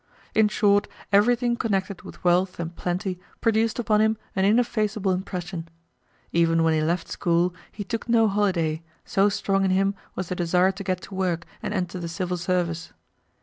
[0.33, 5.67] In short, everything connected with wealth and plenty produced upon him an ineffaceable impression.
[6.31, 10.35] Even when he left school he took no holiday, so strong in him was the
[10.35, 12.93] desire to get to work and enter the Civil Service.